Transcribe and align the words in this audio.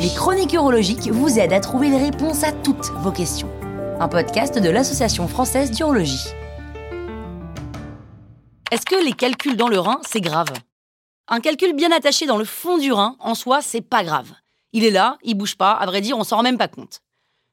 Les 0.00 0.08
chroniques 0.16 0.52
urologiques 0.52 1.08
vous 1.12 1.38
aident 1.38 1.52
à 1.52 1.60
trouver 1.60 1.90
les 1.90 1.98
réponses 1.98 2.42
à 2.42 2.50
toutes 2.50 2.90
vos 3.02 3.12
questions. 3.12 3.48
Un 4.00 4.08
podcast 4.08 4.58
de 4.58 4.68
l'Association 4.68 5.28
française 5.28 5.70
d'urologie. 5.70 6.26
Est-ce 8.72 8.84
que 8.84 9.04
les 9.04 9.12
calculs 9.12 9.56
dans 9.56 9.68
le 9.68 9.78
rein, 9.78 10.00
c'est 10.04 10.20
grave? 10.20 10.48
Un 11.28 11.38
calcul 11.38 11.72
bien 11.72 11.92
attaché 11.92 12.26
dans 12.26 12.38
le 12.38 12.44
fond 12.44 12.78
du 12.78 12.92
rein, 12.92 13.14
en 13.20 13.36
soi, 13.36 13.62
c'est 13.62 13.80
pas 13.80 14.02
grave. 14.02 14.32
Il 14.72 14.84
est 14.84 14.90
là, 14.90 15.18
il 15.22 15.34
bouge 15.34 15.54
pas, 15.54 15.70
à 15.70 15.86
vrai 15.86 16.00
dire, 16.00 16.18
on 16.18 16.24
s'en 16.24 16.38
rend 16.38 16.42
même 16.42 16.58
pas 16.58 16.66
compte. 16.66 17.02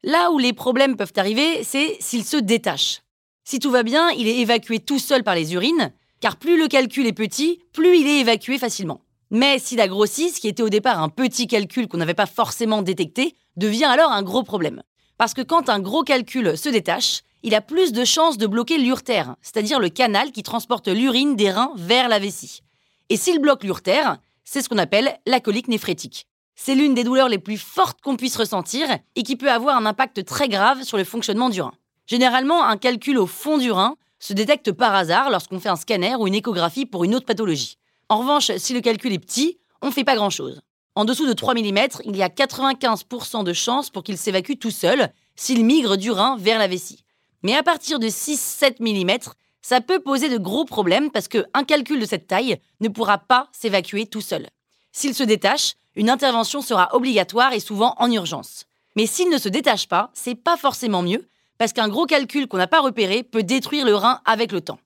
Là 0.02 0.32
où 0.32 0.40
les 0.40 0.52
problèmes 0.52 0.96
peuvent 0.96 1.12
arriver, 1.16 1.62
c'est 1.62 1.96
s'il 2.00 2.24
se 2.24 2.36
détache. 2.36 3.02
Si 3.44 3.60
tout 3.60 3.70
va 3.70 3.84
bien, 3.84 4.10
il 4.10 4.26
est 4.26 4.38
évacué 4.38 4.80
tout 4.80 4.98
seul 4.98 5.22
par 5.22 5.36
les 5.36 5.54
urines, 5.54 5.92
car 6.24 6.36
plus 6.36 6.58
le 6.58 6.68
calcul 6.68 7.06
est 7.06 7.12
petit, 7.12 7.60
plus 7.74 7.98
il 7.98 8.06
est 8.06 8.20
évacué 8.20 8.56
facilement. 8.56 9.02
Mais 9.30 9.58
s'il 9.58 9.78
a 9.78 9.88
grossi, 9.88 10.30
ce 10.30 10.40
qui 10.40 10.48
était 10.48 10.62
au 10.62 10.70
départ 10.70 11.02
un 11.02 11.10
petit 11.10 11.46
calcul 11.46 11.86
qu'on 11.86 11.98
n'avait 11.98 12.14
pas 12.14 12.24
forcément 12.24 12.80
détecté, 12.80 13.36
devient 13.58 13.84
alors 13.84 14.10
un 14.10 14.22
gros 14.22 14.42
problème. 14.42 14.82
Parce 15.18 15.34
que 15.34 15.42
quand 15.42 15.68
un 15.68 15.80
gros 15.80 16.02
calcul 16.02 16.56
se 16.56 16.70
détache, 16.70 17.24
il 17.42 17.54
a 17.54 17.60
plus 17.60 17.92
de 17.92 18.06
chances 18.06 18.38
de 18.38 18.46
bloquer 18.46 18.78
l'urtère, 18.78 19.36
c'est-à-dire 19.42 19.80
le 19.80 19.90
canal 19.90 20.32
qui 20.32 20.42
transporte 20.42 20.88
l'urine 20.88 21.36
des 21.36 21.50
reins 21.50 21.72
vers 21.76 22.08
la 22.08 22.18
vessie. 22.18 22.62
Et 23.10 23.18
s'il 23.18 23.38
bloque 23.38 23.62
l'urtère, 23.62 24.16
c'est 24.44 24.62
ce 24.62 24.70
qu'on 24.70 24.78
appelle 24.78 25.18
la 25.26 25.40
colique 25.40 25.68
néphrétique. 25.68 26.26
C'est 26.56 26.74
l'une 26.74 26.94
des 26.94 27.04
douleurs 27.04 27.28
les 27.28 27.36
plus 27.36 27.58
fortes 27.58 28.00
qu'on 28.00 28.16
puisse 28.16 28.38
ressentir 28.38 28.88
et 29.14 29.24
qui 29.24 29.36
peut 29.36 29.52
avoir 29.52 29.76
un 29.76 29.84
impact 29.84 30.24
très 30.24 30.48
grave 30.48 30.84
sur 30.84 30.96
le 30.96 31.04
fonctionnement 31.04 31.50
du 31.50 31.60
rein. 31.60 31.74
Généralement, 32.06 32.64
un 32.64 32.78
calcul 32.78 33.18
au 33.18 33.26
fond 33.26 33.58
du 33.58 33.70
rein 33.70 33.96
se 34.24 34.32
détecte 34.32 34.72
par 34.72 34.94
hasard 34.94 35.28
lorsqu'on 35.28 35.60
fait 35.60 35.68
un 35.68 35.76
scanner 35.76 36.14
ou 36.18 36.26
une 36.26 36.34
échographie 36.34 36.86
pour 36.86 37.04
une 37.04 37.14
autre 37.14 37.26
pathologie. 37.26 37.76
En 38.08 38.20
revanche, 38.20 38.52
si 38.56 38.72
le 38.72 38.80
calcul 38.80 39.12
est 39.12 39.18
petit, 39.18 39.58
on 39.82 39.88
ne 39.88 39.92
fait 39.92 40.02
pas 40.02 40.16
grand-chose. 40.16 40.62
En 40.94 41.04
dessous 41.04 41.26
de 41.26 41.34
3 41.34 41.52
mm, 41.52 41.88
il 42.06 42.16
y 42.16 42.22
a 42.22 42.28
95% 42.28 43.44
de 43.44 43.52
chances 43.52 43.90
pour 43.90 44.02
qu'il 44.02 44.16
s'évacue 44.16 44.54
tout 44.58 44.70
seul 44.70 45.12
s'il 45.36 45.62
migre 45.62 45.98
du 45.98 46.10
rein 46.10 46.38
vers 46.38 46.58
la 46.58 46.68
vessie. 46.68 47.04
Mais 47.42 47.54
à 47.54 47.62
partir 47.62 47.98
de 47.98 48.06
6-7 48.06 48.76
mm, 48.80 49.30
ça 49.60 49.82
peut 49.82 50.00
poser 50.00 50.30
de 50.30 50.38
gros 50.38 50.64
problèmes 50.64 51.10
parce 51.10 51.28
qu'un 51.28 51.64
calcul 51.66 52.00
de 52.00 52.06
cette 52.06 52.26
taille 52.26 52.58
ne 52.80 52.88
pourra 52.88 53.18
pas 53.18 53.48
s'évacuer 53.52 54.06
tout 54.06 54.22
seul. 54.22 54.48
S'il 54.92 55.14
se 55.14 55.24
détache, 55.24 55.74
une 55.96 56.08
intervention 56.08 56.62
sera 56.62 56.88
obligatoire 56.94 57.52
et 57.52 57.60
souvent 57.60 57.94
en 57.98 58.10
urgence. 58.10 58.64
Mais 58.96 59.04
s'il 59.04 59.28
ne 59.28 59.38
se 59.38 59.50
détache 59.50 59.86
pas, 59.86 60.10
c'est 60.14 60.34
pas 60.34 60.56
forcément 60.56 61.02
mieux 61.02 61.28
parce 61.58 61.72
qu'un 61.72 61.88
gros 61.88 62.06
calcul 62.06 62.46
qu'on 62.46 62.58
n'a 62.58 62.66
pas 62.66 62.80
repéré 62.80 63.22
peut 63.22 63.42
détruire 63.42 63.84
le 63.84 63.94
rein 63.94 64.20
avec 64.24 64.52
le 64.52 64.60
temps. 64.60 64.78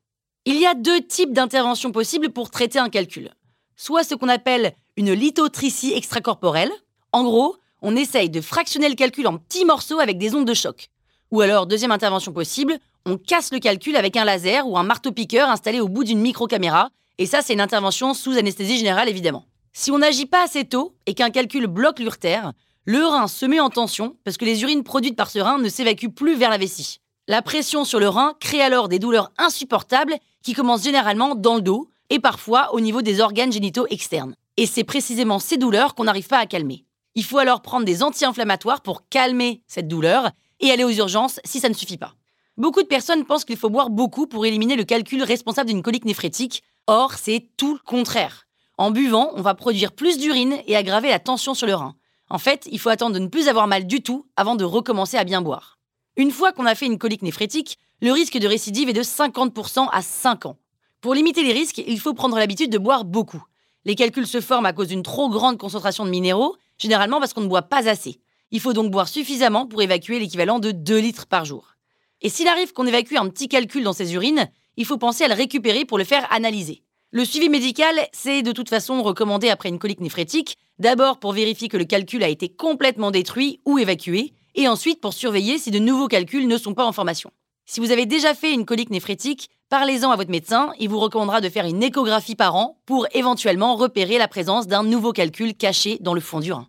Il 0.45 0.59
y 0.59 0.67
a 0.67 0.75
deux 0.75 1.01
types 1.03 1.33
d'interventions 1.33 1.93
possibles 1.93 2.31
pour 2.31 2.51
traiter 2.51 2.79
un 2.79 2.89
calcul. 2.89 3.31
Soit 3.77 4.05
ce 4.05 4.15
qu'on 4.15 4.29
appelle 4.29 4.73
une 4.97 5.13
lithotricie 5.13 5.93
extracorporelle. 5.95 6.73
En 7.13 7.25
gros, 7.25 7.57
on 7.83 7.97
essaye 7.97 8.31
de 8.31 8.41
fractionner 8.41 8.89
le 8.89 8.95
calcul 8.95 9.27
en 9.27 9.39
petits 9.39 9.65
morceaux 9.65 10.01
avec 10.01 10.19
des 10.19 10.35
ondes 10.35 10.47
de 10.47 10.55
choc. 10.55 10.89
Ou 11.31 11.41
alors, 11.41 11.67
deuxième 11.67 11.93
intervention 11.93 12.33
possible, 12.33 12.79
on 13.07 13.17
casse 13.17 13.53
le 13.53 13.59
calcul 13.59 13.97
avec 13.97 14.17
un 14.17 14.25
laser 14.25 14.67
ou 14.67 14.77
un 14.79 14.83
marteau-piqueur 14.83 15.49
installé 15.49 15.81
au 15.81 15.89
bout 15.89 16.05
d'une 16.05 16.21
microcaméra. 16.21 16.91
Et 17.19 17.27
ça, 17.27 17.43
c'est 17.43 17.53
une 17.53 17.61
intervention 17.61 18.15
sous 18.15 18.37
anesthésie 18.37 18.79
générale, 18.79 19.09
évidemment. 19.09 19.45
Si 19.73 19.91
on 19.91 19.99
n'agit 19.99 20.27
pas 20.27 20.43
assez 20.43 20.65
tôt 20.65 20.95
et 21.07 21.15
qu'un 21.15 21.31
calcul 21.31 21.67
bloque 21.67 22.01
l'urtère, 22.01 22.53
le 22.91 23.05
rein 23.05 23.29
se 23.29 23.45
met 23.45 23.61
en 23.61 23.69
tension 23.69 24.17
parce 24.25 24.39
que 24.39 24.47
les 24.47 24.63
urines 24.63 24.83
produites 24.83 25.15
par 25.15 25.29
ce 25.29 25.39
rein 25.39 25.59
ne 25.59 25.69
s'évacuent 25.69 26.09
plus 26.09 26.37
vers 26.37 26.49
la 26.49 26.57
vessie. 26.57 27.01
La 27.27 27.43
pression 27.43 27.85
sur 27.85 28.01
le 28.01 28.09
rein 28.09 28.33
crée 28.41 28.63
alors 28.63 28.89
des 28.89 28.99
douleurs 28.99 29.31
insupportables 29.37 30.15
qui 30.43 30.55
commencent 30.55 30.85
généralement 30.85 31.35
dans 31.35 31.57
le 31.57 31.61
dos 31.61 31.91
et 32.09 32.19
parfois 32.19 32.73
au 32.73 32.81
niveau 32.81 33.03
des 33.03 33.21
organes 33.21 33.53
génitaux 33.53 33.87
externes. 33.91 34.35
Et 34.57 34.65
c'est 34.65 34.85
précisément 34.85 35.39
ces 35.39 35.59
douleurs 35.59 35.95
qu'on 35.95 36.05
n'arrive 36.05 36.29
pas 36.29 36.39
à 36.39 36.47
calmer. 36.47 36.87
Il 37.15 37.25
faut 37.25 37.37
alors 37.37 37.61
prendre 37.61 37.85
des 37.85 38.03
anti-inflammatoires 38.03 38.81
pour 38.81 39.07
calmer 39.11 39.61
cette 39.67 39.87
douleur 39.87 40.31
et 40.59 40.71
aller 40.71 40.85
aux 40.85 40.89
urgences 40.89 41.41
si 41.45 41.61
ça 41.61 41.69
ne 41.69 41.75
suffit 41.75 41.99
pas. 41.99 42.15
Beaucoup 42.57 42.83
de 42.83 42.89
personnes 42.89 43.27
pensent 43.27 43.45
qu'il 43.45 43.59
faut 43.59 43.69
boire 43.69 43.91
beaucoup 43.91 44.27
pour 44.27 44.47
éliminer 44.47 44.77
le 44.77 44.85
calcul 44.85 45.23
responsable 45.23 45.69
d'une 45.69 45.83
colique 45.83 46.07
néphrétique. 46.07 46.63
Or, 46.87 47.13
c'est 47.13 47.51
tout 47.59 47.75
le 47.75 47.81
contraire. 47.85 48.47
En 48.79 48.91
buvant, 48.91 49.33
on 49.35 49.43
va 49.43 49.53
produire 49.53 49.93
plus 49.93 50.17
d'urine 50.17 50.57
et 50.67 50.75
aggraver 50.75 51.11
la 51.11 51.19
tension 51.19 51.53
sur 51.53 51.67
le 51.67 51.75
rein. 51.75 51.95
En 52.31 52.39
fait, 52.39 52.69
il 52.71 52.79
faut 52.79 52.91
attendre 52.91 53.15
de 53.15 53.21
ne 53.21 53.29
plus 53.29 53.49
avoir 53.49 53.67
mal 53.67 53.87
du 53.87 54.03
tout 54.03 54.27
avant 54.37 54.55
de 54.55 54.65
recommencer 54.65 55.17
à 55.17 55.25
bien 55.25 55.41
boire. 55.41 55.79
Une 56.17 56.31
fois 56.31 56.53
qu'on 56.53 56.67
a 56.67 56.75
fait 56.75 56.87
une 56.87 56.99
colique 56.99 57.23
néphrétique, 57.23 57.79
le 58.01 58.13
risque 58.13 58.39
de 58.39 58.47
récidive 58.47 58.89
est 58.89 58.95
de 58.95 59.03
50% 59.03 59.89
à 59.91 60.03
5 60.03 60.47
ans. 60.47 60.59
Pour 61.01 61.15
limiter 61.15 61.43
les 61.43 61.53
risques, 61.53 61.79
il 61.79 62.01
faut 62.01 62.15
prendre 62.15 62.37
l'habitude 62.37 62.71
de 62.71 62.79
boire 62.79 63.05
beaucoup. 63.05 63.45
Les 63.85 63.95
calculs 63.95 64.27
se 64.27 64.41
forment 64.41 64.67
à 64.67 64.73
cause 64.73 64.89
d'une 64.89 65.03
trop 65.03 65.31
grande 65.31 65.59
concentration 65.59 66.05
de 66.05 66.11
minéraux, 66.11 66.57
généralement 66.77 67.21
parce 67.21 67.33
qu'on 67.33 67.41
ne 67.41 67.49
boit 67.49 67.63
pas 67.63 67.89
assez. 67.89 68.21
Il 68.51 68.61
faut 68.61 68.73
donc 68.73 68.91
boire 68.91 69.09
suffisamment 69.09 69.67
pour 69.67 69.81
évacuer 69.83 70.19
l'équivalent 70.19 70.59
de 70.59 70.73
2 70.73 70.99
litres 70.99 71.27
par 71.27 71.45
jour. 71.45 71.75
Et 72.21 72.29
s'il 72.29 72.49
arrive 72.49 72.73
qu'on 72.73 72.87
évacue 72.87 73.17
un 73.17 73.29
petit 73.29 73.49
calcul 73.49 73.85
dans 73.85 73.93
ses 73.93 74.15
urines, 74.15 74.51
il 74.77 74.85
faut 74.85 74.99
penser 74.99 75.25
à 75.25 75.29
le 75.29 75.35
récupérer 75.35 75.85
pour 75.85 75.99
le 75.99 76.05
faire 76.05 76.27
analyser. 76.33 76.83
Le 77.11 77.25
suivi 77.25 77.49
médical, 77.49 77.95
c'est 78.13 78.43
de 78.43 78.53
toute 78.53 78.69
façon 78.69 79.03
recommandé 79.03 79.49
après 79.49 79.71
une 79.71 79.79
colique 79.79 80.01
néphrétique, 80.01 80.59
d'abord 80.79 81.19
pour 81.19 81.33
vérifier 81.33 81.69
que 81.69 81.79
le 81.79 81.87
calcul 81.87 82.23
a 82.23 82.29
été 82.29 82.51
complètement 82.51 83.11
détruit 83.11 83.61
ou 83.65 83.79
évacué, 83.79 84.35
et 84.55 84.69
ensuite 84.69 85.01
pour 85.01 85.15
surveiller 85.15 85.57
si 85.57 85.71
de 85.71 85.79
nouveaux 85.79 86.09
calculs 86.09 86.47
ne 86.47 86.59
sont 86.59 86.75
pas 86.75 86.85
en 86.85 86.93
formation. 86.93 87.31
Si 87.65 87.81
vous 87.81 87.93
avez 87.93 88.05
déjà 88.05 88.35
fait 88.35 88.53
une 88.53 88.67
colique 88.67 88.91
néphrétique, 88.91 89.49
parlez-en 89.71 90.11
à 90.11 90.17
votre 90.17 90.31
médecin, 90.31 90.73
il 90.79 90.91
vous 90.91 90.99
recommandera 90.99 91.41
de 91.41 91.49
faire 91.49 91.65
une 91.65 91.83
échographie 91.83 92.37
par 92.37 92.57
an 92.57 92.77
pour 92.85 93.07
éventuellement 93.15 93.77
repérer 93.77 94.19
la 94.19 94.29
présence 94.29 94.67
d'un 94.67 94.83
nouveau 94.83 95.15
calcul 95.15 95.55
caché 95.55 95.97
dans 96.03 96.13
le 96.13 96.21
fond 96.21 96.41
du 96.41 96.53
rein. 96.53 96.67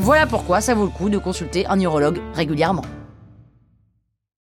Voilà 0.00 0.26
pourquoi 0.26 0.60
ça 0.60 0.74
vaut 0.74 0.84
le 0.84 0.90
coup 0.90 1.08
de 1.08 1.16
consulter 1.16 1.64
un 1.68 1.80
urologue 1.80 2.20
régulièrement. 2.34 2.84